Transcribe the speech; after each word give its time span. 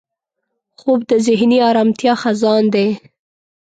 خوب 0.79 0.99
د 1.09 1.13
ذهني 1.27 1.59
ارامتیا 1.69 2.13
خزان 2.21 2.63
دی 2.73 2.87